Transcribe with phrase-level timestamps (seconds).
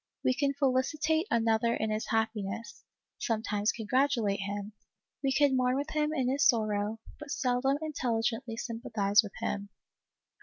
[0.25, 2.83] We can felicitate another in his happiness,
[3.19, 4.73] sometimes congratulate him;
[5.23, 9.69] we can mourn with him in his sorrow, but seldom in telligently sympathize with him.